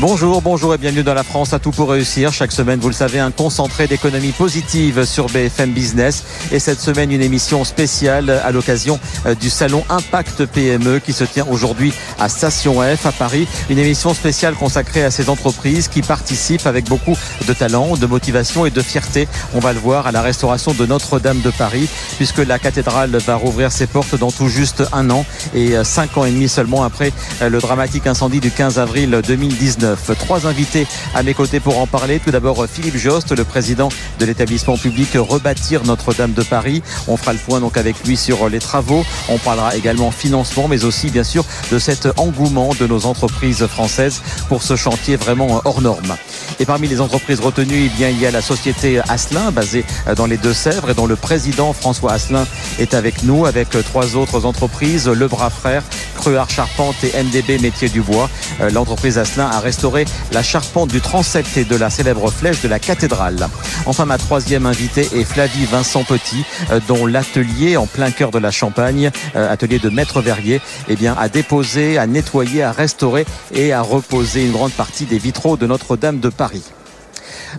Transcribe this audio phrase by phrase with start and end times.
[0.00, 2.32] Bonjour, bonjour et bienvenue dans la France à tout pour réussir.
[2.32, 6.22] Chaque semaine, vous le savez, un concentré d'économie positive sur BFM Business.
[6.52, 11.24] Et cette semaine, une émission spéciale à l'occasion euh, du salon Impact PME qui se
[11.24, 13.48] tient aujourd'hui à Station F à Paris.
[13.70, 17.16] Une émission spéciale consacrée à ces entreprises qui participent avec beaucoup
[17.48, 19.26] de talent, de motivation et de fierté.
[19.52, 23.34] On va le voir à la restauration de Notre-Dame de Paris puisque la cathédrale va
[23.34, 26.84] rouvrir ses portes dans tout juste un an et euh, cinq ans et demi seulement
[26.84, 27.12] après
[27.42, 29.87] euh, le dramatique incendie du 15 avril 2019.
[30.18, 32.20] Trois invités à mes côtés pour en parler.
[32.20, 33.88] Tout d'abord Philippe Jost, le président
[34.18, 36.82] de l'établissement public Rebâtir Notre-Dame de Paris.
[37.06, 39.04] On fera le point donc avec lui sur les travaux.
[39.28, 44.22] On parlera également financement, mais aussi bien sûr de cet engouement de nos entreprises françaises
[44.48, 46.16] pour ce chantier vraiment hors norme.
[46.60, 49.84] Et parmi les entreprises retenues, eh il y a la société Asselin, basée
[50.16, 52.46] dans les Deux-Sèvres, et dont le président François Asselin
[52.78, 55.82] est avec nous, avec trois autres entreprises, Le Bras Frère,
[56.18, 58.28] Cruard Charpente et MDB Métier du Bois.
[58.72, 62.78] L'entreprise Asselin a restauré la charpente du transept et de la célèbre flèche de la
[62.78, 63.48] cathédrale.
[63.86, 66.44] Enfin, ma troisième invitée est Flavie Vincent Petit,
[66.88, 71.98] dont l'atelier en plein cœur de la Champagne, atelier de Maître Verrier, eh a déposé,
[71.98, 73.24] a nettoyé, a restauré
[73.54, 76.64] et a reposé une grande partie des vitraux de Notre-Dame de Paris.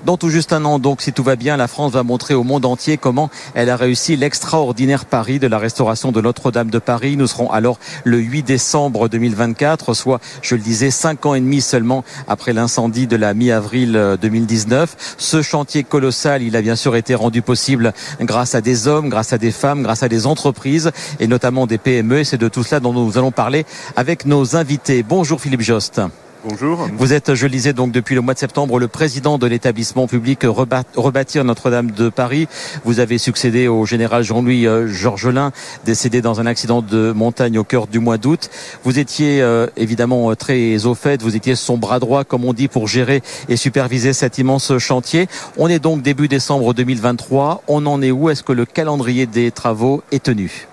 [0.06, 2.44] Dans tout juste un an, donc, si tout va bien, la France va montrer au
[2.44, 7.18] monde entier comment elle a réussi l'extraordinaire pari de la restauration de Notre-Dame de Paris.
[7.18, 11.62] Nous serons alors le 8 décembre 2024, soit, je le disais, cinq ans et demi
[11.62, 15.16] seulement après l'incendie de la mi-avril 2019.
[15.18, 19.34] Ce chantier colossal, il a bien sûr été rendu possible grâce à des hommes, grâce
[19.34, 22.24] à des femmes, grâce à des entreprises et notamment des PME.
[22.24, 23.66] C'est de tout cela dont nous allons parler
[23.96, 25.04] avec nos invités.
[25.04, 26.02] Bonjour Philippe Jost.
[26.46, 26.88] Bonjour.
[26.98, 30.08] Vous êtes, je le disais donc depuis le mois de septembre, le président de l'établissement
[30.08, 32.48] public Rebâtir Notre-Dame de Paris.
[32.86, 35.52] Vous avez succédé au général Jean-Louis Georgelin,
[35.84, 38.50] décédé dans un accident de montagne au cœur du mois d'août.
[38.86, 42.88] Vous étiez évidemment très au fait, vous étiez son bras droit, comme on dit, pour
[42.88, 45.28] gérer et superviser cet immense chantier.
[45.58, 47.64] On est donc début décembre 2023.
[47.68, 48.30] On en est où?
[48.30, 50.68] Est-ce que le calendrier des travaux est tenu?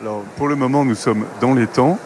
[0.00, 2.00] Alors, pour le moment, nous sommes dans les temps.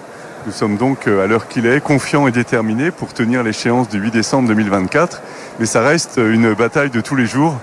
[0.47, 4.10] Nous sommes donc à l'heure qu'il est, confiants et déterminés pour tenir l'échéance du 8
[4.12, 5.21] décembre 2024.
[5.59, 7.59] Mais ça reste une bataille de tous les jours,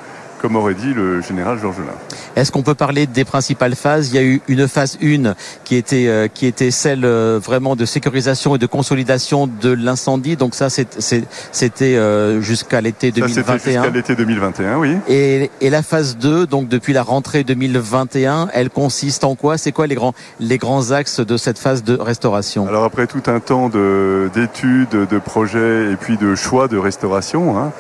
[0.46, 1.96] comme aurait dit le général Georgelin.
[2.36, 4.10] Est-ce qu'on peut parler des principales phases?
[4.10, 5.34] Il y a eu une phase 1
[5.64, 10.36] qui était, qui était celle vraiment de sécurisation et de consolidation de l'incendie.
[10.36, 13.58] Donc ça, c'était jusqu'à l'été 2021.
[13.58, 14.98] Jusqu'à l'été 2021, oui.
[15.08, 19.58] Et, et, la phase 2, donc depuis la rentrée 2021, elle consiste en quoi?
[19.58, 22.68] C'est quoi les grands, les grands axes de cette phase de restauration?
[22.68, 27.58] Alors après tout un temps d'études, de, de, projets et puis de choix de restauration,
[27.58, 27.72] hein,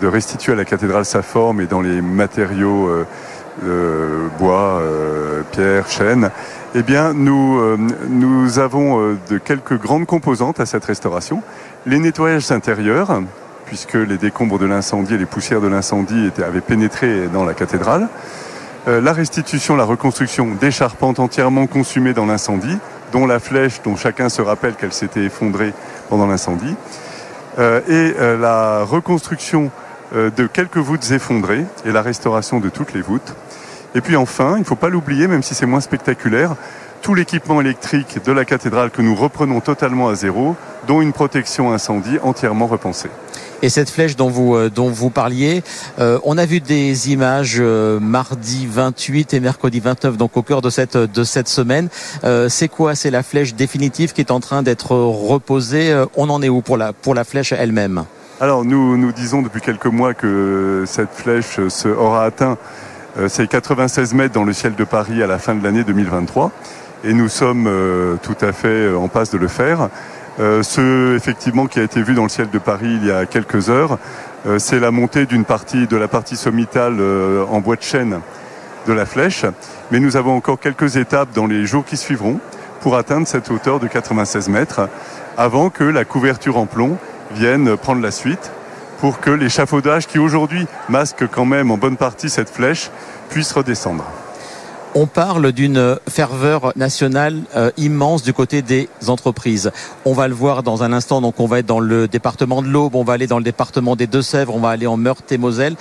[0.00, 2.88] de restituer à la cathédrale sa forme et dans les matériaux...
[2.88, 3.06] Euh,
[3.64, 6.30] euh, bois, euh, pierre, chêne,
[6.74, 7.60] eh bien, nous,
[8.08, 11.42] nous avons de quelques grandes composantes à cette restauration.
[11.84, 13.20] Les nettoyages intérieurs,
[13.66, 18.08] puisque les décombres de l'incendie et les poussières de l'incendie avaient pénétré dans la cathédrale.
[18.86, 22.78] la restitution, la reconstruction des charpentes entièrement consumées dans l'incendie,
[23.12, 25.74] dont la flèche, dont chacun se rappelle qu'elle s'était effondrée
[26.08, 26.76] pendant l'incendie.
[27.58, 29.72] et la reconstruction
[30.14, 33.34] de quelques voûtes effondrées et la restauration de toutes les voûtes.
[33.94, 36.54] Et puis enfin, il ne faut pas l'oublier, même si c'est moins spectaculaire,
[37.02, 40.54] tout l'équipement électrique de la cathédrale que nous reprenons totalement à zéro,
[40.86, 43.10] dont une protection incendie entièrement repensée.
[43.62, 45.62] Et cette flèche dont vous dont vous parliez,
[45.98, 50.62] euh, on a vu des images euh, mardi 28 et mercredi 29, donc au cœur
[50.62, 51.88] de cette de cette semaine.
[52.24, 52.94] Euh, c'est quoi?
[52.94, 55.94] C'est la flèche définitive qui est en train d'être reposée?
[56.16, 58.04] On en est où pour la pour la flèche elle-même?
[58.42, 62.56] Alors nous nous disons depuis quelques mois que cette flèche se aura atteint
[63.28, 66.50] c'est 96 mètres dans le ciel de Paris à la fin de l'année 2023
[67.04, 67.70] et nous sommes
[68.22, 69.90] tout à fait en passe de le faire.
[70.38, 73.68] ce effectivement qui a été vu dans le ciel de Paris il y a quelques
[73.68, 73.98] heures,
[74.56, 76.96] c'est la montée d'une partie de la partie sommitale
[77.50, 78.20] en bois de chêne
[78.86, 79.44] de la flèche,
[79.90, 82.40] mais nous avons encore quelques étapes dans les jours qui suivront
[82.80, 84.88] pour atteindre cette hauteur de 96 mètres
[85.36, 86.96] avant que la couverture en plomb
[87.34, 88.50] vienne prendre la suite
[89.00, 92.90] pour que l'échafaudage qui aujourd'hui masque quand même en bonne partie cette flèche
[93.30, 94.04] puisse redescendre.
[94.96, 99.70] On parle d'une ferveur nationale euh, immense du côté des entreprises.
[100.04, 101.20] On va le voir dans un instant.
[101.20, 103.94] Donc, on va être dans le département de l'Aube, on va aller dans le département
[103.94, 105.76] des Deux-Sèvres, on va aller en Meurthe et Moselle.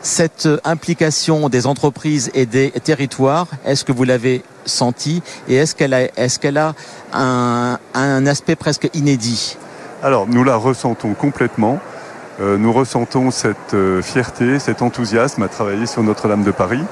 [0.00, 6.58] Cette implication des entreprises et des territoires, est-ce que vous l'avez senti et est-ce qu'elle
[6.58, 6.74] a,
[7.12, 9.56] un aspect presque inédit?
[10.02, 11.80] Alors, nous la ressentons complètement
[12.40, 16.82] nous ressentons cette fierté, cet enthousiasme à travailler sur Notre-Dame de Paris.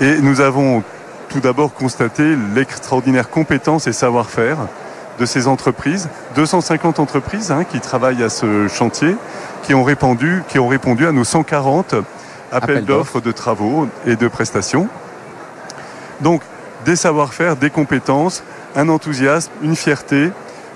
[0.00, 0.82] Et nous avons
[1.28, 4.58] tout d'abord constater l'extraordinaire compétence et savoir-faire
[5.18, 9.16] de ces entreprises, 250 entreprises hein, qui travaillent à ce chantier,
[9.62, 11.94] qui ont répondu, qui ont répondu à nos 140
[12.50, 14.88] appels d'offres de travaux et de prestations.
[16.20, 16.42] Donc
[16.84, 18.42] des savoir-faire, des compétences,
[18.76, 20.30] un enthousiasme, une fierté,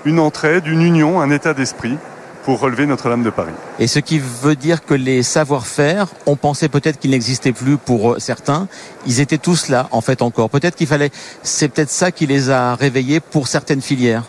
[0.07, 1.97] une entraide, une union, un état d'esprit
[2.45, 3.51] pour relever Notre-Dame de Paris.
[3.77, 8.15] Et ce qui veut dire que les savoir-faire, on pensait peut-être qu'ils n'existaient plus pour
[8.19, 8.69] certains,
[9.05, 10.49] ils étaient tous là en fait encore.
[10.49, 11.11] Peut-être qu'il fallait,
[11.43, 14.23] c'est peut-être ça qui les a réveillés pour certaines filières.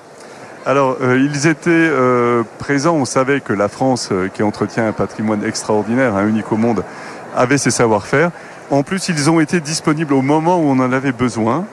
[0.67, 2.97] Alors, euh, ils étaient euh, présents.
[2.97, 6.83] On savait que la France, euh, qui entretient un patrimoine extraordinaire, un unique au monde,
[7.37, 8.33] avait ses savoir-faire.
[8.71, 11.65] En plus, ils ont été disponibles au moment où on en avait besoin.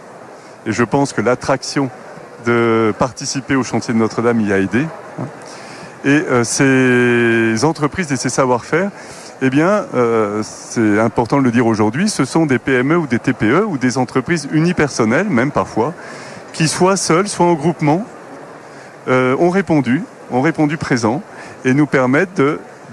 [0.67, 1.89] Et je pense que l'attraction
[2.45, 4.85] de participer au chantier de Notre-Dame y a aidé.
[6.05, 8.91] Et euh, ces entreprises et ces savoir-faire,
[9.41, 13.65] eh euh, c'est important de le dire aujourd'hui, ce sont des PME ou des TPE
[13.67, 15.93] ou des entreprises unipersonnelles, même parfois,
[16.53, 18.05] qui soit seules, soit en groupement,
[19.07, 21.21] euh, ont répondu, ont répondu présent
[21.65, 22.41] et nous permettent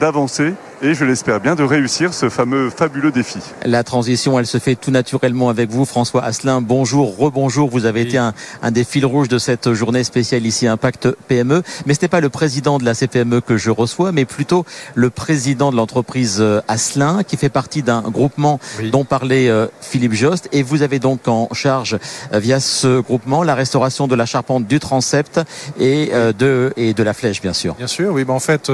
[0.01, 3.39] d'avancer et je l'espère bien de réussir ce fameux fabuleux défi.
[3.65, 6.61] La transition, elle se fait tout naturellement avec vous, François Asselin.
[6.61, 7.71] Bonjour, rebonjour.
[7.71, 8.35] Vous avez été un,
[8.73, 11.63] des fils rouges de cette journée spéciale ici Impact PME.
[11.87, 15.09] Mais ce n'est pas le président de la CPME que je reçois, mais plutôt le
[15.09, 18.59] président de l'entreprise euh, Asselin, qui fait partie d'un groupement
[18.91, 20.49] dont parlait euh, Philippe Jost.
[20.51, 21.97] Et vous avez donc en charge,
[22.33, 25.41] euh, via ce groupement, la restauration de la charpente du transept
[25.79, 27.75] et de et de la flèche, bien sûr.
[27.75, 28.25] Bien sûr, oui.
[28.25, 28.73] Ben en fait,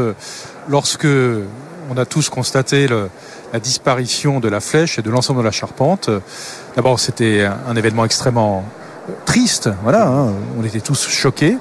[0.69, 1.07] lorsque
[1.91, 2.87] on a tous constaté
[3.53, 6.11] la disparition de la flèche et de l'ensemble de la charpente.
[6.77, 8.65] D'abord, c'était un, événement extrêmement
[9.25, 9.71] triste.
[9.83, 10.33] Voilà, hein.
[10.59, 11.57] on était tous choqués.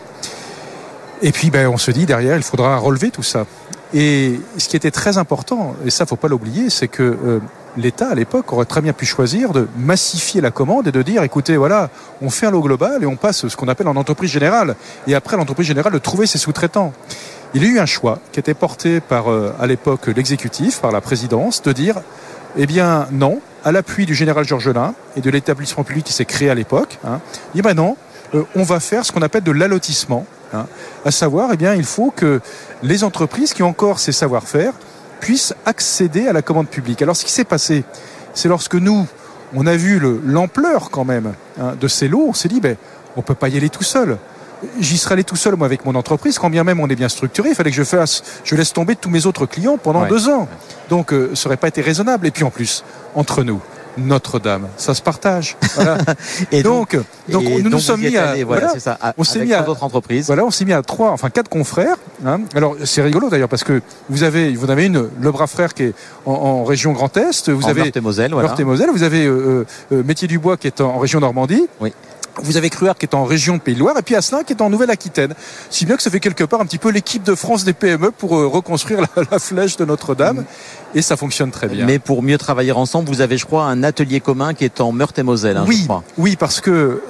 [1.21, 3.45] Et puis, ben, on se dit derrière, il faudra relever tout ça.
[3.93, 7.39] Et ce qui était très important, et ça, faut pas l'oublier, c'est que euh,
[7.77, 11.23] l'État à l'époque aurait très bien pu choisir de massifier la commande et de dire
[11.23, 11.89] écoutez voilà
[12.21, 14.75] on fait un lot global et on passe ce qu'on appelle en entreprise générale
[15.05, 16.91] et après l'entreprise générale de trouver ses sous-traitants
[17.53, 20.91] il y a eu un choix qui était porté par, euh, à l'époque, l'exécutif, par
[20.91, 21.95] la présidence, de dire,
[22.57, 26.49] eh bien non, à l'appui du général Georgelin et de l'établissement public qui s'est créé
[26.49, 27.19] à l'époque, hein,
[27.55, 27.95] eh bien non,
[28.35, 30.25] euh, on va faire ce qu'on appelle de l'allotissement.
[30.53, 30.65] Hein,
[31.05, 32.41] à savoir, eh bien, il faut que
[32.83, 34.73] les entreprises qui ont encore ces savoir-faire
[35.19, 37.01] puissent accéder à la commande publique.
[37.01, 37.83] Alors, ce qui s'est passé,
[38.33, 39.07] c'est lorsque nous,
[39.55, 42.77] on a vu l'ampleur quand même hein, de ces lots, on s'est dit, ben,
[43.15, 44.17] on peut pas y aller tout seul
[44.79, 47.09] j'y serais allé tout seul, moi, avec mon entreprise, quand bien même on est bien
[47.09, 47.49] structuré.
[47.49, 50.47] Il fallait que je fasse, je laisse tomber tous mes autres clients pendant deux ans.
[50.89, 52.27] Donc, euh, ça n'aurait pas été raisonnable.
[52.27, 52.83] Et puis, en plus,
[53.15, 53.61] entre nous,
[53.97, 55.57] notre-Dame, ça se partage.
[56.51, 56.97] et donc,
[57.29, 60.27] donc, nous nous sommes mis à, voilà, ça, on s'est mis à d'autres entreprises.
[60.27, 61.97] Voilà, on s'est mis à trois, enfin quatre confrères.
[62.25, 62.41] Hein.
[62.55, 65.83] Alors c'est rigolo d'ailleurs parce que vous avez, vous avez une, le bras frère qui
[65.83, 65.93] est
[66.25, 67.49] en, région Grand Est.
[67.49, 68.49] Vous en avez Meurthe et Moselle, voilà.
[68.49, 68.89] Meurthe et Moselle.
[68.91, 71.67] Vous avez euh, euh, Métier du Bois qui est en, région Normandie.
[71.81, 71.93] Oui.
[72.41, 74.61] Vous avez Cruard qui est en région Pays de Loire et puis Asselin qui est
[74.61, 75.33] en Nouvelle-Aquitaine.
[75.69, 78.11] Si bien que ça fait quelque part un petit peu l'équipe de France des PME
[78.11, 80.45] pour euh, reconstruire la, flèche de Notre-Dame.
[80.95, 81.85] Et ça fonctionne très bien.
[81.85, 84.91] Mais pour mieux travailler ensemble, vous avez, je crois, un atelier commun qui est en
[84.91, 85.57] Meurthe-et-Moselle.
[85.57, 85.87] Hein, oui,
[86.17, 87.01] oui, parce que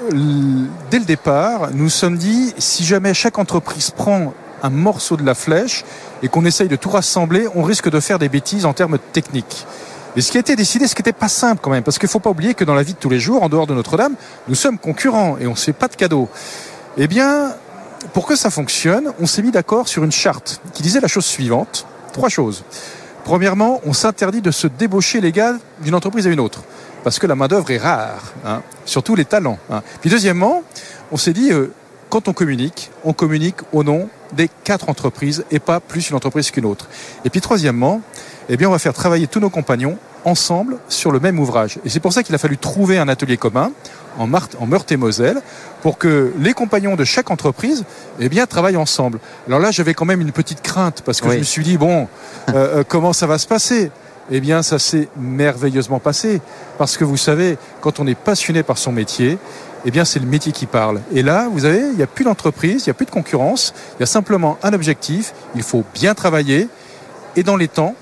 [0.91, 4.33] dès le départ, nous sommes dit, si jamais chaque entreprise prend
[4.63, 5.83] un morceau de la flèche
[6.23, 9.65] et qu'on essaye de tout rassembler, on risque de faire des bêtises en termes techniques.
[10.17, 12.07] Et ce qui a été décidé, ce qui n'était pas simple quand même, parce qu'il
[12.07, 13.75] ne faut pas oublier que dans la vie de tous les jours, en dehors de
[13.75, 14.15] Notre-Dame,
[14.47, 16.27] nous sommes concurrents et on ne fait pas de cadeaux.
[16.97, 17.53] Eh bien,
[18.13, 21.25] pour que ça fonctionne, on s'est mis d'accord sur une charte qui disait la chose
[21.25, 21.85] suivante.
[22.13, 22.63] Trois choses.
[23.25, 26.63] Premièrement, on s'interdit de se débaucher les gars d'une entreprise à une autre,
[27.03, 29.59] parce que la main-d'œuvre est rare, hein, surtout les talents.
[29.69, 29.83] Hein.
[30.01, 30.63] Puis deuxièmement,
[31.11, 31.71] on s'est dit, euh,
[32.09, 36.49] quand on communique, on communique au nom des quatre entreprises et pas plus une entreprise
[36.49, 36.87] qu'une autre.
[37.23, 38.01] Et puis troisièmement,
[38.49, 39.97] eh bien, on va faire travailler tous nos compagnons
[40.27, 41.79] ensemble sur le même ouvrage.
[41.85, 43.71] Et c'est pour ça qu'il a fallu trouver un atelier commun
[44.19, 45.41] en, en Meurthe et Moselle
[45.81, 47.85] pour que les compagnons de chaque entreprise
[48.19, 49.19] eh bien, travaillent ensemble.
[49.47, 52.07] Alors là, j'avais quand même une petite crainte parce que je me suis dit, bon,
[52.49, 53.89] euh, euh, comment ça va se passer?
[54.29, 56.41] Eh bien, ça s'est merveilleusement passé.
[56.77, 59.37] Parce que vous savez, quand on est passionné par son métier,
[59.85, 60.99] eh bien, c'est le métier qui parle.
[61.13, 63.73] Et là, vous avez, il n'y a plus d'entreprise, il n'y a plus de concurrence,
[63.97, 66.67] il y a simplement un objectif, il faut bien travailler
[67.37, 67.95] et dans les temps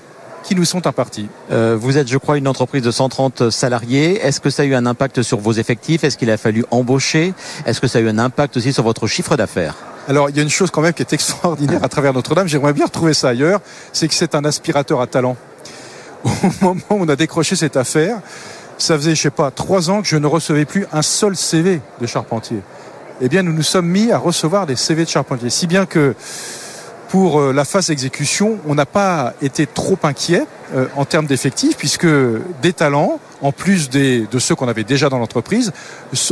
[0.46, 1.28] qui nous sont impartis.
[1.50, 4.24] Euh, vous êtes, je crois, une entreprise de 130 salariés.
[4.24, 6.04] Est-ce que ça a eu un impact sur vos effectifs?
[6.04, 7.34] Est-ce qu'il a fallu embaucher?
[7.66, 9.74] Est-ce que ça a eu un impact aussi sur votre chiffre d'affaires?
[10.08, 12.72] Alors, il y a une chose quand même qui est extraordinaire à travers Notre-Dame, j'aimerais
[12.72, 13.60] bien retrouver ça ailleurs,
[13.92, 15.36] c'est que c'est un aspirateur à talent.
[16.24, 18.20] Au moment où on a décroché cette affaire,
[18.78, 21.80] ça faisait, je sais pas, trois ans que je ne recevais plus un seul CV
[22.00, 22.58] de charpentier.
[23.20, 25.50] Eh bien, nous nous sommes mis à recevoir des CV de charpentier.
[25.50, 26.14] Si bien que
[27.08, 30.44] pour la phase d'exécution, on n'a pas été trop inquiet
[30.96, 32.08] en termes d'effectifs, puisque
[32.60, 35.72] des talents, en plus des, de ceux qu'on avait déjà dans l'entreprise,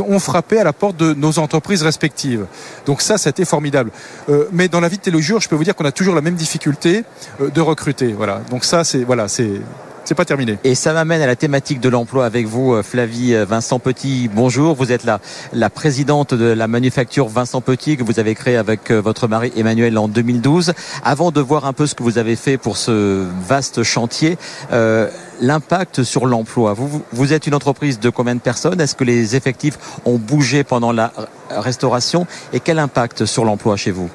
[0.07, 2.45] ont frappé à la porte de nos entreprises respectives.
[2.85, 3.91] Donc ça, c'était formidable.
[4.29, 6.21] Euh, mais dans la vie de téléjour, je peux vous dire qu'on a toujours la
[6.21, 7.03] même difficulté
[7.41, 8.13] euh, de recruter.
[8.13, 8.41] Voilà.
[8.49, 9.61] Donc ça, c'est voilà, c'est
[10.05, 10.57] c'est pas terminé.
[10.63, 14.29] Et ça m'amène à la thématique de l'emploi avec vous, euh, Flavie euh, Vincent Petit.
[14.31, 15.19] Bonjour, vous êtes la,
[15.51, 19.51] la présidente de la manufacture Vincent Petit que vous avez créée avec euh, votre mari
[19.55, 20.73] Emmanuel en 2012.
[21.03, 24.37] Avant de voir un peu ce que vous avez fait pour ce vaste chantier,
[24.71, 25.09] euh,
[25.41, 26.73] l'impact sur l'emploi.
[26.73, 28.79] Vous, vous êtes une entreprise de combien de personnes?
[28.79, 31.11] Est-ce que les effectifs ont bougé pendant la
[31.49, 32.27] restauration?
[32.53, 34.09] Et quel impact sur l'emploi chez vous?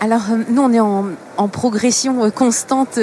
[0.00, 1.06] Alors nous on est en,
[1.38, 2.98] en progression constante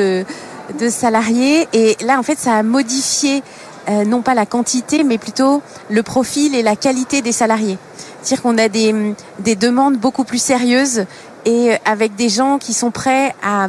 [0.79, 1.67] de salariés.
[1.73, 3.43] Et là, en fait, ça a modifié
[3.89, 7.77] euh, non pas la quantité, mais plutôt le profil et la qualité des salariés.
[8.21, 8.93] C'est-à-dire qu'on a des,
[9.39, 11.05] des demandes beaucoup plus sérieuses
[11.45, 13.67] et euh, avec des gens qui sont prêts à,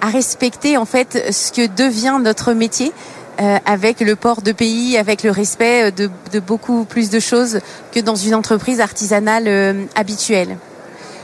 [0.00, 2.92] à respecter en fait ce que devient notre métier.
[3.40, 7.58] Euh, avec le port de pays, avec le respect de, de, beaucoup plus de choses
[7.90, 10.56] que dans une entreprise artisanale euh, habituelle.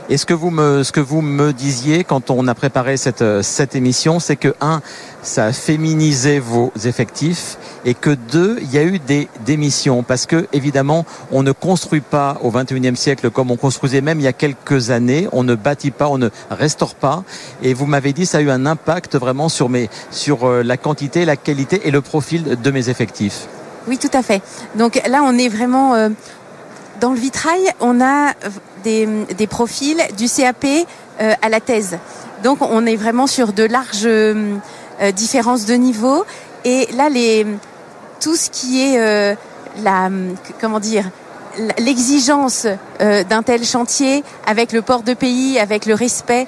[0.09, 3.23] Et ce que vous me, ce que vous me disiez quand on a préparé cette,
[3.41, 4.81] cette émission, c'est que un,
[5.21, 10.25] ça a féminisé vos effectifs et que deux, il y a eu des démissions parce
[10.25, 14.27] que évidemment, on ne construit pas au 21e siècle comme on construisait même il y
[14.27, 17.23] a quelques années, on ne bâtit pas, on ne restaure pas
[17.61, 20.77] et vous m'avez dit ça a eu un impact vraiment sur mes sur euh, la
[20.77, 23.47] quantité, la qualité et le profil de mes effectifs.
[23.87, 24.41] Oui, tout à fait.
[24.75, 26.09] Donc là, on est vraiment euh,
[26.99, 28.33] dans le vitrail, on a
[28.83, 31.97] des, profils du CAP euh, à la thèse.
[32.43, 34.57] Donc on est vraiment sur de larges euh,
[35.15, 36.25] différences de niveau.
[36.65, 37.45] Et là, les,
[38.19, 39.35] tout ce qui est euh,
[39.83, 40.09] la,
[40.59, 40.79] comment
[41.77, 42.65] l'exigence
[42.99, 46.47] d'un tel chantier avec le port de pays, avec le respect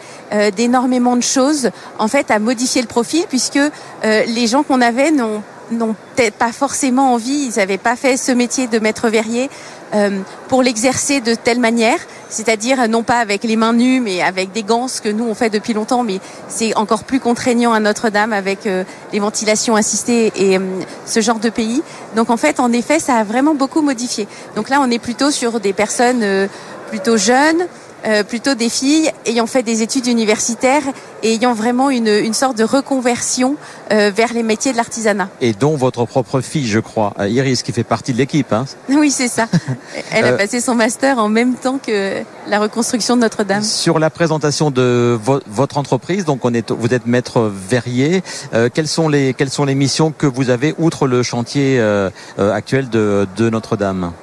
[0.55, 3.59] d'énormément de choses, en fait, a modifié le profil puisque
[4.03, 8.31] les gens qu'on avait n'ont n'ont peut-être pas forcément envie, ils n'avaient pas fait ce
[8.31, 9.49] métier de maître verrier
[9.93, 14.51] euh, pour l'exercer de telle manière, c'est-à-dire non pas avec les mains nues, mais avec
[14.51, 17.79] des gants, ce que nous on fait depuis longtemps, mais c'est encore plus contraignant à
[17.79, 20.61] Notre-Dame avec euh, les ventilations assistées et euh,
[21.05, 21.83] ce genre de pays.
[22.15, 24.27] Donc en fait, en effet, ça a vraiment beaucoup modifié.
[24.55, 26.47] Donc là, on est plutôt sur des personnes euh,
[26.89, 27.67] plutôt jeunes,
[28.05, 30.83] euh, plutôt des filles ayant fait des études universitaires
[31.23, 33.55] et ayant vraiment une, une sorte de reconversion
[33.91, 35.29] euh, vers les métiers de l'artisanat.
[35.41, 38.51] Et dont votre propre fille, je crois, euh, Iris, qui fait partie de l'équipe.
[38.51, 38.65] Hein.
[38.89, 39.47] Oui, c'est ça.
[40.11, 43.63] Elle a passé son master en même temps que la reconstruction de Notre-Dame.
[43.63, 48.23] Sur la présentation de vo votre entreprise, donc on est, vous êtes maître verrier.
[48.53, 52.09] Euh, quelles sont les quelles sont les missions que vous avez outre le chantier euh,
[52.37, 54.13] actuel de, de Notre-Dame?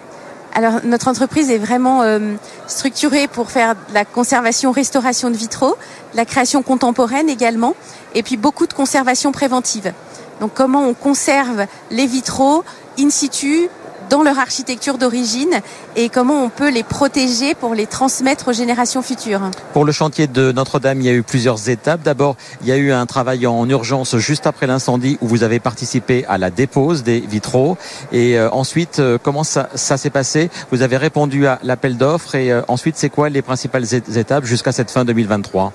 [0.55, 2.35] Alors notre entreprise est vraiment euh,
[2.67, 5.77] structurée pour faire la conservation, restauration de vitraux,
[6.15, 7.75] la création contemporaine également,
[8.15, 9.93] et puis beaucoup de conservation préventive.
[10.41, 12.65] Donc comment on conserve les vitraux
[12.99, 13.69] in situ
[14.11, 15.61] dans leur architecture d'origine
[15.97, 19.41] et comment on peut les protéger pour les transmettre aux générations futures.
[19.73, 22.03] Pour le chantier de Notre-Dame, il y a eu plusieurs étapes.
[22.03, 25.61] D'abord, il y a eu un travail en urgence juste après l'incendie où vous avez
[25.61, 27.79] participé à la dépose des vitraux.
[28.11, 30.51] Et euh, ensuite, euh, comment ça, ça s'est passé?
[30.73, 34.73] Vous avez répondu à l'appel d'offres et euh, ensuite, c'est quoi les principales étapes jusqu'à
[34.73, 35.73] cette fin 2023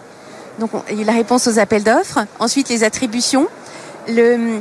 [0.60, 3.48] Donc, il y a eu la réponse aux appels d'offres, ensuite les attributions.
[4.10, 4.60] Le,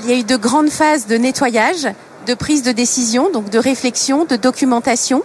[0.00, 1.88] il y a eu de grandes phases de nettoyage
[2.26, 5.22] de prise de décision, donc de réflexion, de documentation.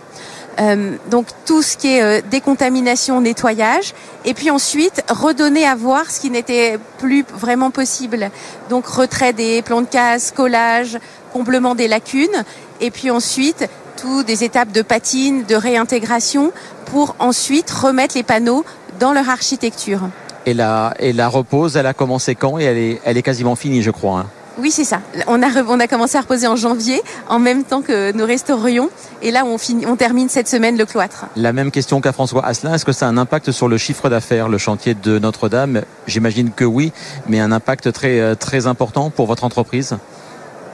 [0.59, 3.93] Euh, donc tout ce qui est euh, décontamination, nettoyage,
[4.25, 8.29] et puis ensuite redonner à voir ce qui n'était plus vraiment possible.
[8.69, 10.99] Donc retrait des plans de casse, collage,
[11.31, 12.43] comblement des lacunes,
[12.81, 16.51] et puis ensuite tout des étapes de patine, de réintégration,
[16.87, 18.65] pour ensuite remettre les panneaux
[18.99, 20.01] dans leur architecture.
[20.45, 22.59] Et la, et la repose, elle a commencé quand?
[22.59, 24.19] Et elle est, elle est quasiment finie, je crois.
[24.19, 24.25] Hein.
[24.59, 24.99] Oui, c'est ça.
[25.27, 28.89] On a, on a commencé à reposer en janvier, en même temps que nous restaurions.
[29.21, 31.25] Et là, on, finit, on termine cette semaine le cloître.
[31.35, 32.73] La même question qu'à François Asselin.
[32.73, 35.83] Est-ce que ça a un impact sur le chiffre d'affaires, le chantier de Notre-Dame?
[36.07, 36.91] J'imagine que oui,
[37.27, 39.97] mais un impact très, très important pour votre entreprise?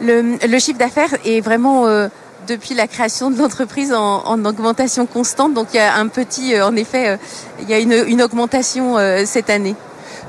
[0.01, 1.87] Le, le chiffre d'affaires est vraiment...
[1.87, 2.07] Euh,
[2.45, 5.53] depuis la création de l'entreprise en, en, augmentation constante.
[5.53, 7.17] Donc il y a un petit, euh, en effet, euh,
[7.61, 9.75] il y a une, une augmentation euh, cette année.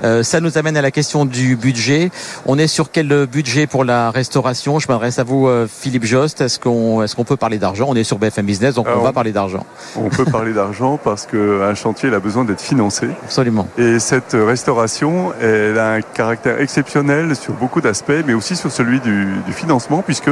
[0.04, 2.10] Euh, ça nous amène à la question du budget.
[2.44, 4.78] On est sur quel budget pour la restauration?
[4.78, 6.40] Je m'adresse à vous, euh, Philippe Jost.
[6.40, 7.86] Est-ce qu'on qu'on peut parler d'argent?
[7.88, 9.64] On est sur BFM Business, donc Alors, on va parler d'argent.
[9.96, 13.08] On peut parler d'argent parce qu'un chantier il a besoin d'être financé.
[13.24, 13.68] Absolument.
[13.78, 19.00] Et cette restauration, elle a un caractère exceptionnel sur beaucoup d'aspects, mais aussi sur celui
[19.00, 20.30] du, du financement, puisque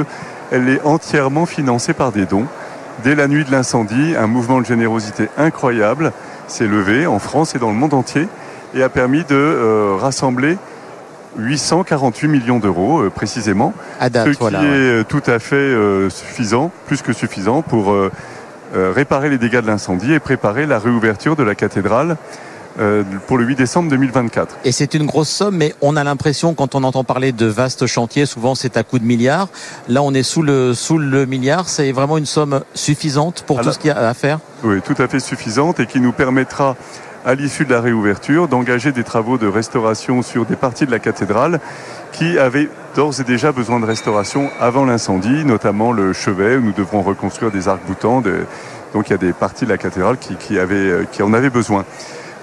[0.50, 2.47] elle est entièrement financée par des dons.
[3.02, 6.12] Dès la nuit de l'incendie, un mouvement de générosité incroyable
[6.47, 8.28] s'est levé en France et dans le monde entier
[8.75, 10.57] et a permis de rassembler
[11.38, 15.75] 848 millions d'euros précisément, à date, ce qui est tout à fait
[16.11, 17.95] suffisant, plus que suffisant pour
[18.73, 22.16] réparer les dégâts de l'incendie et préparer la réouverture de la cathédrale
[22.81, 24.57] euh, pour le 8 décembre 2024.
[24.64, 27.87] Et c'est une grosse somme, mais on a l'impression, quand on entend parler de vastes
[27.87, 29.49] chantiers, souvent c'est à coup de milliards.
[29.88, 31.69] Là, on est sous le, sous le milliard.
[31.69, 34.40] C'est vraiment une somme suffisante pour tout ce qu'il y a à faire?
[34.64, 36.75] Oui, tout à fait suffisante et qui nous permettra
[37.25, 40.99] à l'issue de la réouverture, d'engager des travaux de restauration sur des parties de la
[40.99, 41.61] cathédrale
[42.12, 46.73] qui avaient d'ores et déjà besoin de restauration avant l'incendie, notamment le chevet où nous
[46.73, 48.23] devrons reconstruire des arcs-boutants.
[48.93, 51.50] Donc il y a des parties de la cathédrale qui, avaient, euh, qui en avaient
[51.50, 51.85] besoin.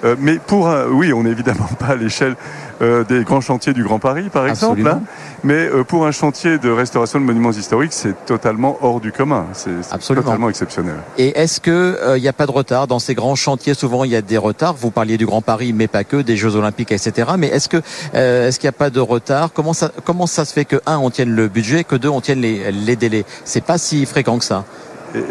[0.03, 2.35] Euh, mais pour oui, on n'est évidemment pas à l'échelle
[2.81, 4.87] euh, des grands chantiers du Grand Paris, par exemple.
[4.87, 5.01] Hein.
[5.43, 9.45] mais euh, pour un chantier de restauration de monuments historiques, c'est totalement hors du commun.
[9.53, 9.71] C'est
[10.13, 10.95] totalement exceptionnel.
[11.17, 13.73] Et est-ce que il n'y a pas de retard dans ces grands chantiers?
[13.73, 14.75] Souvent, il y a des retards.
[14.75, 17.31] Vous parliez du Grand Paris, mais pas que, des Jeux Olympiques, etc.
[17.37, 17.77] Mais est-ce que
[18.13, 19.51] est-ce qu'il n'y a pas de retard?
[19.53, 22.21] Comment ça comment ça se fait que un, on tienne le budget, que deux, on
[22.21, 23.25] tienne les, les délais?
[23.45, 24.65] C'est pas si fréquent que ça.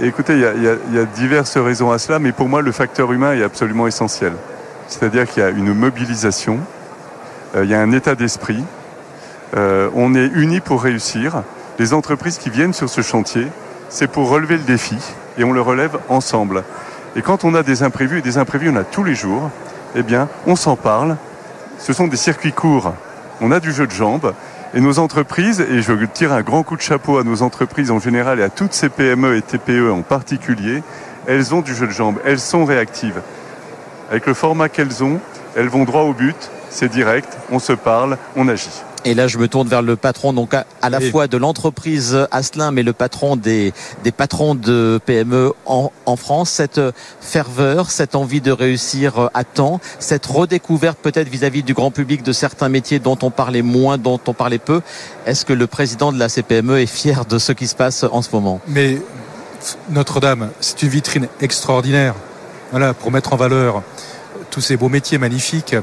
[0.03, 2.71] Écoutez, il y, a, il y a diverses raisons à cela, mais pour moi, le
[2.71, 4.33] facteur humain est absolument essentiel.
[4.89, 6.80] C'est-à-dire qu'il y a une mobilisation, euh,
[7.55, 8.65] il y a un état d'esprit,
[9.57, 11.43] euh, on est unis pour réussir.
[11.79, 13.47] Les entreprises qui viennent sur ce chantier,
[13.89, 14.99] c'est pour relever le défi
[15.39, 16.63] et on le relève ensemble.
[17.17, 19.51] Et quand on a des imprévus, et des imprévus on a tous les jours,
[19.97, 21.17] eh bien, on s'en parle.
[21.79, 22.93] Ce sont des circuits courts.
[23.41, 24.35] On a du jeu de jambes.
[24.73, 27.99] Et nos entreprises, et je tire un grand coup de chapeau à nos entreprises en
[27.99, 30.85] général et à toutes ces PME et TPE en particulier,
[31.27, 33.21] elles ont du jeu de jambes, elles sont réactives.
[34.11, 35.19] Avec le format qu'elles ont,
[35.57, 38.71] elles vont droit au but, c'est direct, on se parle, on agit.
[39.05, 42.71] Et là, je me tourne vers le patron, donc à, la fois de l'entreprise Asselin,
[42.71, 43.73] mais le patron des,
[44.05, 46.51] des patrons de PME en, en, France.
[46.51, 46.81] Cette
[47.21, 52.33] ferveur, cette envie de réussir à temps, cette redécouverte peut-être vis-à-vis du grand public de
[52.33, 54.83] certains métiers dont on parlait moins, dont on parlait peu.
[55.25, 58.21] Est-ce que le président de la CPME est fier de ce qui se passe en
[58.21, 58.61] ce moment?
[58.69, 58.99] Mais
[59.89, 62.15] Notre-Dame, c'est une vitrine extraordinaire.
[62.71, 63.83] Voilà, pour mettre en valeur
[64.51, 65.75] tous ces beaux métiers magnifiques.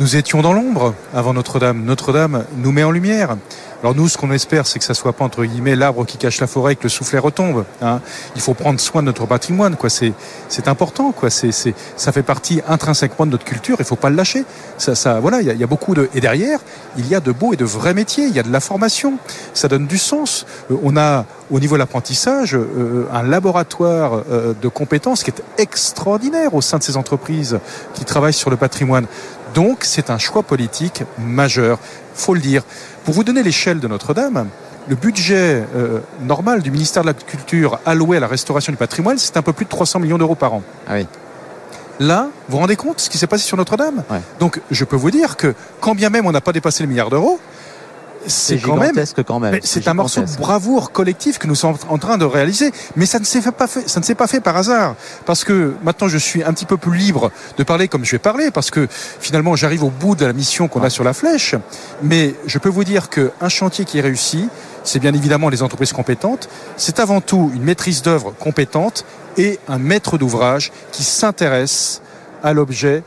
[0.00, 1.84] Nous étions dans l'ombre avant Notre-Dame.
[1.84, 3.36] Notre-Dame nous met en lumière.
[3.80, 6.40] Alors nous, ce qu'on espère, c'est que ça soit pas entre guillemets l'arbre qui cache
[6.40, 7.64] la forêt, que le soufflet retombe.
[7.80, 8.00] Hein.
[8.34, 9.90] Il faut prendre soin de notre patrimoine, quoi.
[9.90, 10.14] C'est
[10.66, 11.30] important, quoi.
[11.30, 11.52] C'est
[11.96, 13.76] ça fait partie intrinsèquement de notre culture.
[13.78, 14.44] Il faut pas le lâcher.
[14.78, 15.42] Ça ça voilà.
[15.42, 16.58] Il y y a, beaucoup de et derrière,
[16.96, 18.24] il y a de beaux et de vrais métiers.
[18.24, 19.18] Il y a de la formation.
[19.52, 20.46] Ça donne du sens.
[20.70, 25.42] Euh, on a au niveau de l'apprentissage euh, un laboratoire euh, de compétences qui est
[25.58, 27.58] extraordinaire au sein de ces entreprises
[27.92, 29.06] qui travaillent sur le patrimoine.
[29.54, 31.78] Donc c'est un choix politique majeur,
[32.14, 32.62] faut le dire.
[33.04, 34.48] Pour vous donner l'échelle de Notre-Dame,
[34.88, 39.16] le budget euh, normal du ministère de la Culture alloué à la restauration du patrimoine,
[39.16, 40.62] c'est un peu plus de 300 millions d'euros par an.
[40.88, 41.06] Ah oui.
[42.00, 44.02] Là, vous vous rendez compte ce qui s'est passé sur Notre-Dame?
[44.10, 44.20] Ouais.
[44.40, 47.08] Donc, je peux vous dire que quand bien même on n'a pas dépassé le milliard
[47.08, 47.38] d'euros,
[48.26, 48.94] c'est quand même,
[49.26, 49.58] quand même.
[49.62, 52.72] C'est un morceau de bravoure collectif que nous sommes en train de réaliser.
[52.96, 54.94] Mais ça ne s'est pas fait, ça ne s'est pas fait par hasard.
[55.26, 58.18] Parce que maintenant, je suis un petit peu plus libre de parler comme je vais
[58.18, 61.54] parler, parce que finalement, j'arrive au bout de la mission qu'on a sur la flèche.
[62.02, 64.48] Mais je peux vous dire qu'un chantier qui est réussi,
[64.84, 66.48] c'est bien évidemment les entreprises compétentes.
[66.76, 69.04] C'est avant tout une maîtrise d'œuvre compétente
[69.36, 72.00] et un maître d'ouvrage qui s'intéresse
[72.42, 73.02] à l'objet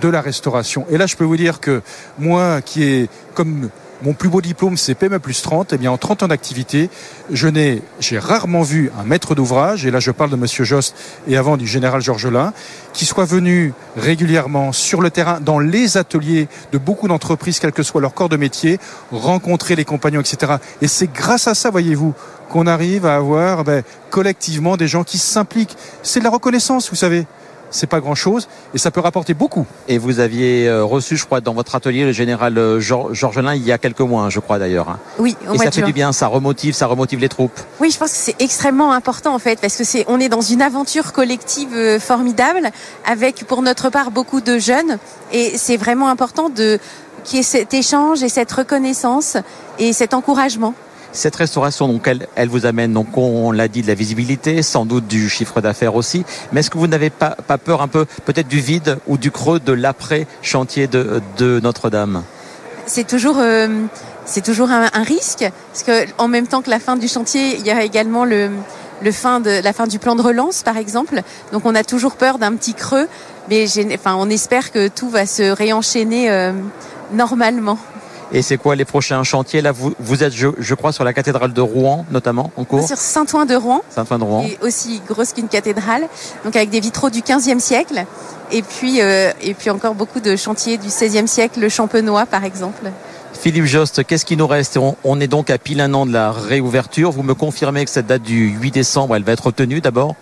[0.00, 0.86] de la restauration.
[0.90, 1.82] Et là, je peux vous dire que
[2.18, 3.70] moi, qui est comme
[4.02, 5.72] mon plus beau diplôme, c'est PME plus 30.
[5.72, 6.88] Eh bien, en 30 ans d'activité,
[7.30, 10.94] je n'ai, j'ai rarement vu un maître d'ouvrage, et là je parle de Monsieur Jost
[11.28, 12.52] et avant du général Georgelin,
[12.92, 17.82] qui soit venu régulièrement sur le terrain, dans les ateliers de beaucoup d'entreprises, quel que
[17.82, 18.78] soit leur corps de métier,
[19.12, 20.54] rencontrer les compagnons, etc.
[20.80, 22.14] Et c'est grâce à ça, voyez-vous,
[22.48, 25.76] qu'on arrive à avoir ben, collectivement des gens qui s'impliquent.
[26.02, 27.26] C'est de la reconnaissance, vous savez
[27.70, 29.66] c'est pas grand chose et ça peut rapporter beaucoup.
[29.88, 33.64] Et vous aviez euh, reçu, je crois, dans votre atelier le général euh, Georgelin il
[33.64, 34.88] y a quelques mois, hein, je crois d'ailleurs.
[34.88, 34.98] Hein.
[35.18, 37.58] Oui, au et ça fait du bien, ça remotive, ça remotive les troupes.
[37.80, 40.40] Oui, je pense que c'est extrêmement important en fait parce que c'est, on est dans
[40.40, 42.70] une aventure collective euh, formidable
[43.06, 44.98] avec pour notre part beaucoup de jeunes
[45.32, 46.78] et c'est vraiment important de
[47.24, 49.36] qu'il y ait cet échange et cette reconnaissance
[49.78, 50.74] et cet encouragement.
[51.12, 55.08] Cette restauration, donc, elle, vous amène, donc, on l'a dit, de la visibilité, sans doute
[55.08, 56.24] du chiffre d'affaires aussi.
[56.52, 59.58] Mais est-ce que vous n'avez pas, peur un peu, peut-être du vide ou du creux
[59.58, 61.20] de l'après chantier de,
[61.60, 62.22] Notre-Dame?
[62.86, 63.38] C'est toujours.
[63.38, 63.68] Euh,
[64.68, 67.82] un, risque parce que en même temps que la fin du chantier, il y a
[67.82, 69.40] également la fin
[69.88, 71.22] du plan de relance, par exemple.
[71.52, 73.08] Donc on a toujours peur d'un petit creux,
[73.48, 73.66] mais
[74.06, 76.52] on espère que tout va se réenchaîner euh,
[77.12, 77.78] normalement.
[78.32, 81.52] Et c'est quoi les prochains chantiers Là, vous, vous êtes, je, crois, sur la cathédrale
[81.52, 83.82] de Rouen, notamment, en cours Sur Saint-Ouen de Rouen.
[83.90, 84.44] Saint-Ouen de Rouen.
[84.44, 86.02] Qui est aussi grosse qu'une cathédrale.
[86.44, 88.04] Donc avec des vitraux du 15e siècle.
[88.52, 92.44] Et puis, euh, et puis encore beaucoup de chantiers du 16e siècle, le Champenois, par
[92.44, 92.90] exemple.
[93.32, 96.30] Philippe Jost, qu'est-ce qui nous reste on, est donc à pile un an de la
[96.30, 97.10] réouverture.
[97.10, 100.14] Vous me confirmez que cette date du 8 décembre, elle va être obtenue d'abord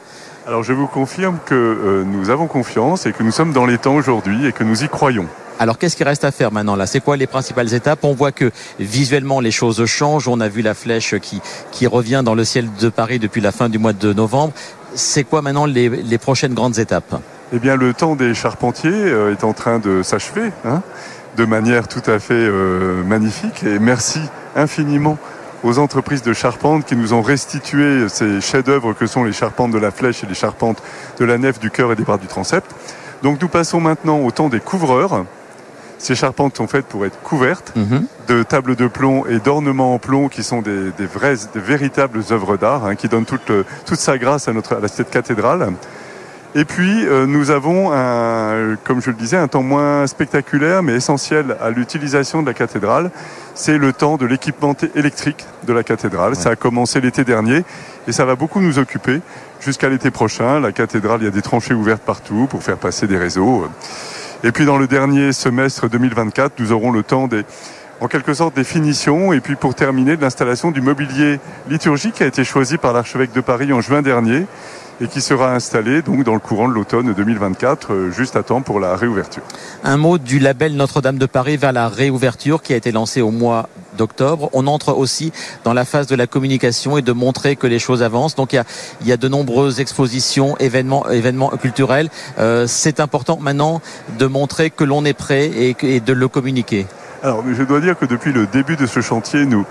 [0.46, 3.78] Alors je vous confirme que euh, nous avons confiance et que nous sommes dans les
[3.78, 5.26] temps aujourd'hui et que nous y croyons.
[5.58, 6.86] Alors qu'est-ce qui reste à faire maintenant là?
[6.86, 8.00] C'est quoi les principales étapes?
[8.02, 10.28] On voit que visuellement les choses changent.
[10.28, 11.40] On a vu la flèche qui,
[11.72, 14.52] qui revient dans le ciel de Paris depuis la fin du mois de novembre.
[14.94, 17.20] C'est quoi maintenant les, les, prochaines grandes étapes?
[17.52, 20.50] Eh bien le temps des charpentiers euh, est en train de s'achever.
[20.64, 20.82] Hein
[21.38, 23.62] de manière tout à fait euh, magnifique.
[23.62, 24.20] Et merci
[24.56, 25.18] infiniment
[25.62, 29.78] aux entreprises de charpente qui nous ont restitué ces chefs-d'œuvre que sont les charpentes de
[29.78, 30.82] la flèche et les charpentes
[31.18, 32.66] de la nef, du cœur et des bras du transept.
[33.22, 35.24] Donc nous passons maintenant au temps des couvreurs.
[35.98, 38.06] Ces charpentes sont faites pour être couvertes mhm.
[38.28, 42.56] de tables de plomb et d'ornements en plomb qui sont des, vraies, des véritables œuvres
[42.56, 43.50] d'art hein, qui donnent toute,
[43.84, 45.72] toute sa grâce à, notre, à la cette cathédrale.
[46.54, 50.94] Et puis, euh, nous avons, un, comme je le disais, un temps moins spectaculaire, mais
[50.94, 53.10] essentiel à l'utilisation de la cathédrale.
[53.54, 56.36] C'est le temps de l'équipement électrique de la cathédrale.
[56.36, 57.64] Ça a commencé l'été dernier
[58.06, 59.20] et ça va beaucoup nous occuper
[59.60, 60.58] jusqu'à l'été prochain.
[60.58, 63.68] La cathédrale, il y a des tranchées ouvertes partout pour faire passer des réseaux.
[64.44, 67.44] Et puis, dans le dernier semestre 2024, nous aurons le temps des
[68.00, 69.32] en quelque sorte des finitions.
[69.32, 73.32] Et puis pour terminer de l'installation du mobilier liturgique qui a été choisi par l'archevêque
[73.32, 74.46] de Paris en juin dernier
[75.00, 78.62] et qui sera installé donc dans le courant de l'automne 2024, euh, juste à temps
[78.62, 79.42] pour la réouverture.
[79.84, 83.30] Un mot du label Notre-Dame de Paris vers la réouverture qui a été lancé au
[83.30, 84.50] mois d'octobre.
[84.52, 85.32] On entre aussi
[85.64, 88.34] dans la phase de la communication et de montrer que les choses avancent.
[88.34, 88.64] Donc il y a,
[89.00, 92.08] il y a de nombreuses expositions, événements, événements culturels.
[92.38, 93.80] Euh, c'est important maintenant
[94.18, 96.86] de montrer que l'on est prêt et, et de le communiquer.
[97.22, 99.64] Alors je dois dire que depuis le début de ce chantier, nous,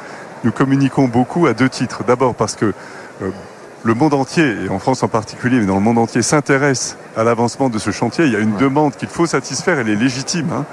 [0.44, 2.04] nous communiquons beaucoup à deux titres.
[2.06, 2.74] D'abord parce que
[3.22, 3.32] euh,
[3.84, 7.24] le monde entier, et en France en particulier, mais dans le monde entier, s'intéresse à
[7.24, 8.26] l'avancement de ce chantier.
[8.26, 10.50] Il y a une demande qu'il faut satisfaire, elle est légitime.
[10.52, 10.66] Hein.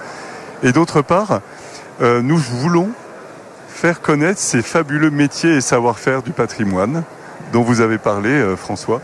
[0.63, 1.41] Et d'autre part,
[2.01, 2.89] euh, nous voulons
[3.69, 7.05] faire connaître ces fabuleux métiers et savoir-faire du patrimoine
[7.53, 9.01] dont vous avez parlé, euh, François.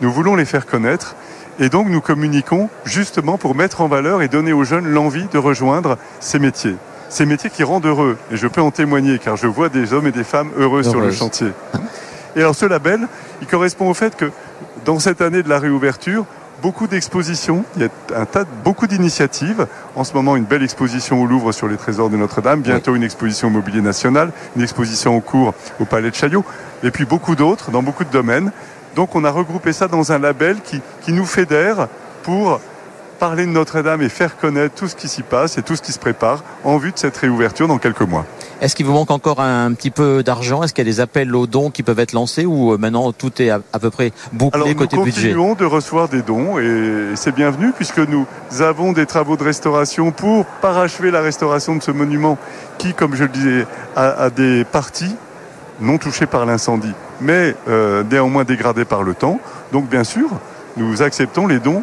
[0.00, 1.16] Nous voulons les faire connaître.
[1.58, 5.36] Et donc nous communiquons justement pour mettre en valeur et donner aux jeunes l'envie de
[5.36, 6.76] rejoindre ces métiers.
[7.10, 8.16] Ces métiers qui rendent heureux.
[8.30, 11.00] Et je peux en témoigner car je vois des hommes et des femmes heureux sur
[11.00, 11.48] le chantier.
[12.36, 13.08] Et alors ce label,
[13.40, 14.30] il correspond au fait que
[14.84, 16.24] dans cette année de la réouverture,
[16.62, 19.66] beaucoup d'expositions, il y a un tas, beaucoup d'initiatives.
[19.96, 23.02] En ce moment, une belle exposition au Louvre sur les trésors de Notre-Dame, bientôt une
[23.02, 26.44] exposition au Mobilier National, une exposition en cours au Palais de Chaillot,
[26.82, 28.52] et puis beaucoup d'autres dans beaucoup de domaines.
[28.96, 31.88] Donc on a regroupé ça dans un label qui, qui nous fédère
[32.22, 32.60] pour
[33.20, 35.92] parler de Notre-Dame et faire connaître tout ce qui s'y passe et tout ce qui
[35.92, 38.24] se prépare en vue de cette réouverture dans quelques mois.
[38.62, 40.62] Est-ce qu'il vous manque encore un petit peu d'argent?
[40.62, 43.12] Est-ce qu'il y a des appels aux dons qui peuvent être lancés ou euh, maintenant
[43.12, 45.34] tout est à, peu près bouclé côté budget?
[45.34, 48.26] Nous continuons de recevoir des dons et c'est bienvenu puisque nous
[48.60, 52.38] avons des travaux de restauration pour parachever la restauration de ce monument
[52.78, 55.14] qui, comme je le disais, a, des parties
[55.78, 59.40] non touchées par l'incendie, mais euh, néanmoins dégradées par le temps.
[59.72, 60.28] Donc bien sûr,
[60.78, 61.82] nous acceptons les dons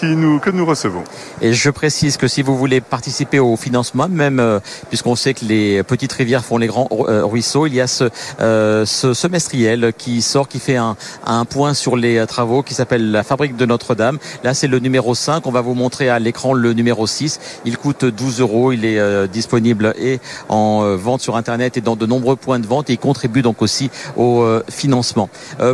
[0.00, 1.02] que nous recevons.
[1.40, 5.44] Et je précise que si vous voulez participer au financement, même euh, puisqu'on sait que
[5.44, 8.04] les petites rivières font les grands euh, ruisseaux, il y a ce,
[8.40, 13.10] euh, ce semestriel qui sort, qui fait un, un point sur les travaux qui s'appelle
[13.10, 14.18] la fabrique de Notre-Dame.
[14.44, 15.46] Là, c'est le numéro 5.
[15.46, 17.40] On va vous montrer à l'écran le numéro 6.
[17.64, 18.72] Il coûte 12 euros.
[18.72, 22.90] Il est disponible et en vente sur Internet et dans de nombreux points de vente.
[22.90, 25.28] Et il contribue donc aussi au financement.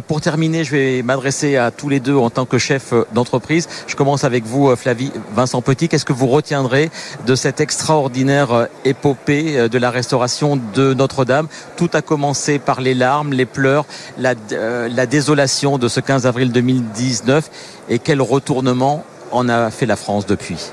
[0.07, 3.69] pour terminer, je vais m'adresser à tous les deux en tant que chef d'entreprise.
[3.87, 5.89] Je commence avec vous, euh, Flavie Vincent Petit.
[5.89, 6.91] Qu'est-ce que vous retiendrez
[7.27, 11.49] de cette extraordinaire euh, épopée euh, de la restauration de Notre-Dame?
[11.77, 13.87] Tout a commencé par les larmes, les pleurs,
[14.19, 17.51] la, la désolation de ce 15 avril 2019.
[17.89, 20.71] Et quel retournement en a fait la France depuis?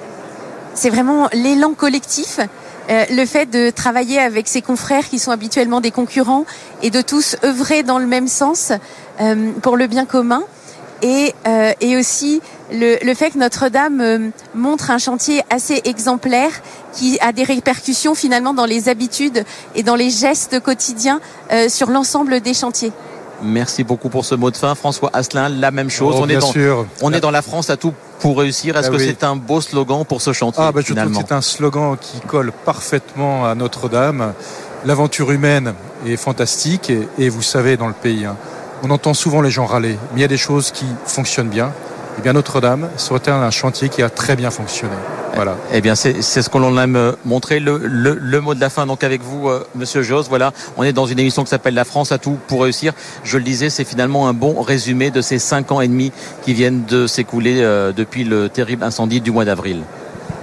[0.75, 2.39] C'est vraiment l'élan collectif.
[2.89, 6.45] le fait de travailler avec ses confrères qui sont habituellement des concurrents
[6.83, 8.71] et de tous œuvrer dans le même sens
[9.61, 10.43] pour le bien commun
[11.01, 16.51] et, euh, et aussi le, le, fait que Notre-Dame euh, montre un chantier assez exemplaire
[16.93, 19.43] qui a des répercussions finalement dans les habitudes
[19.75, 21.19] et dans les gestes quotidiens
[21.51, 22.91] euh, sur l'ensemble des chantiers.
[23.43, 24.75] Merci beaucoup pour ce mot de fin.
[24.75, 26.15] François Asselin, la même chose.
[26.17, 28.77] Oh, on, est dans, on est dans la France à tout pour réussir.
[28.77, 31.17] Est-ce ah que c'est un beau slogan pour ce chantier ah, bah, Je trouve que
[31.17, 34.33] c'est un slogan qui colle parfaitement à Notre-Dame.
[34.85, 35.73] L'aventure humaine
[36.05, 38.35] est fantastique et, et, vous savez dans le pays, hein,
[38.83, 41.71] on entend souvent les gens râler, mais il y a des choses qui fonctionnent bien.
[42.17, 44.95] eh bien Notre-Dame serait un chantier qui a très bien fonctionné.
[45.35, 45.55] Voilà.
[45.71, 47.61] Eh bien, c'est ce qu'on aime montrer.
[47.61, 50.27] Le, le, le, mot de la fin, donc avec vous, euh, Monsieur Joss.
[50.27, 52.91] Voilà, on est dans une émission qui s'appelle La France a tout pour réussir.
[53.23, 56.53] Je le disais, c'est finalement un bon résumé de ces cinq ans et demi qui
[56.53, 59.83] viennent de s'écouler euh, depuis le terrible incendie du mois d'avril.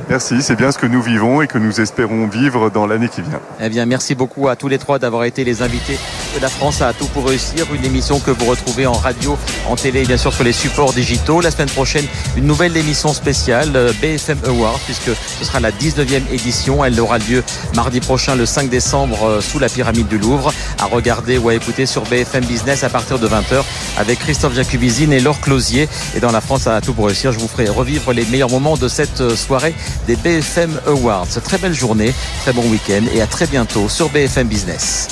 [0.09, 3.21] Merci, c'est bien ce que nous vivons et que nous espérons vivre dans l'année qui
[3.21, 3.41] vient.
[3.61, 5.99] Eh bien, merci beaucoup à tous les trois d'avoir été les invités
[6.41, 7.67] la France à tout pour réussir.
[7.75, 9.37] Une émission que vous retrouvez en radio,
[9.69, 11.41] en télé, bien sûr sur les supports digitaux.
[11.41, 12.05] La semaine prochaine,
[12.37, 16.85] une nouvelle émission spéciale euh, BFM Award puisque ce sera la 19e édition.
[16.85, 17.43] Elle aura lieu
[17.75, 20.53] mardi prochain, le 5 décembre, euh, sous la pyramide du Louvre.
[20.79, 23.63] À regarder ou à écouter sur BFM Business à partir de 20h
[23.97, 25.89] avec Christophe Jacubizine et Laure Closier.
[26.15, 28.77] Et dans la France à tout pour réussir, je vous ferai revivre les meilleurs moments
[28.77, 29.75] de cette euh, soirée
[30.07, 31.29] des BFM Awards.
[31.45, 32.13] Très belle journée,
[32.43, 35.09] très bon week-end et à très bientôt sur BFM Business.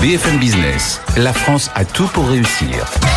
[0.00, 3.09] BFM Business, la France a tout pour réussir.